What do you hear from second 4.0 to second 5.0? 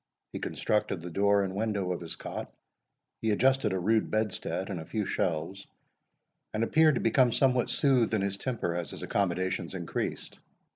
bedstead, and a